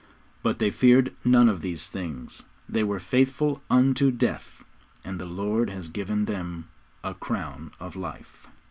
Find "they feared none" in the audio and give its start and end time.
0.57-1.47